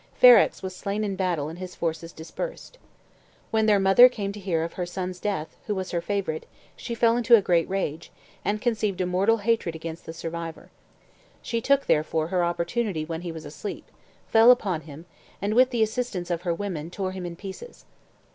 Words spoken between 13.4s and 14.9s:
asleep, fell upon